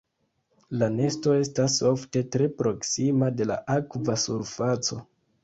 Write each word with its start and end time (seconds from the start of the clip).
La 0.83 0.87
nesto 0.93 1.35
estas 1.39 1.75
ofte 1.89 2.23
tre 2.37 2.49
proksima 2.63 3.31
de 3.43 3.49
la 3.53 3.59
akva 3.77 4.19
surfaco. 4.25 5.01